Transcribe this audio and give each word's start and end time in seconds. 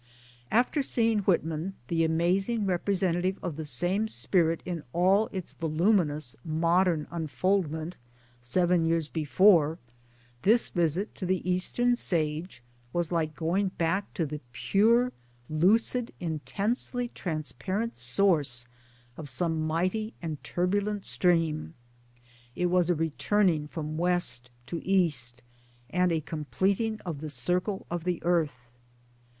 After 0.49 0.81
seeing 0.81 1.19
Whitman, 1.25 1.75
the 1.87 2.03
amazing 2.03 2.65
representative 2.65 3.37
of 3.43 3.55
the 3.55 3.65
same 3.65 4.07
spirit 4.07 4.63
in 4.65 4.81
all 4.93 5.29
its 5.31 5.51
voluminous 5.53 6.35
modern 6.43 7.05
unfoldment 7.11 7.97
seven 8.41 8.83
years 8.83 9.09
before 9.09 9.77
this 10.41 10.69
visit 10.69 11.13
to 11.13 11.27
the 11.27 11.47
Eastern 11.47 11.95
sage 11.95 12.63
was 12.93 13.11
like 13.11 13.35
going 13.35 13.67
back 13.77 14.11
to 14.15 14.25
the 14.25 14.41
pure 14.53 15.11
lucid 15.51 16.11
intensely 16.19 17.07
transparent 17.09 17.95
source 17.95 18.65
of 19.17 19.29
some 19.29 19.67
mighty 19.67 20.15
and 20.19 20.43
turbulent 20.43 21.05
stream. 21.05 21.75
It 22.55 22.71
was 22.71 22.89
a 22.89 22.95
returning 22.95 23.67
from 23.67 23.97
West 23.99 24.49
to 24.65 24.81
East, 24.83 25.43
and 25.91 26.11
a 26.11 26.21
completing 26.21 26.99
of 27.05 27.21
the 27.21 27.29
circle 27.29 27.85
of 27.91 28.03
the 28.03 28.17
Earth. 28.23 28.71